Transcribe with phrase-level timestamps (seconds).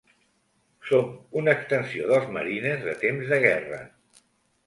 [0.91, 1.09] Som
[1.41, 3.81] una extensió dels marines de temps de guerra.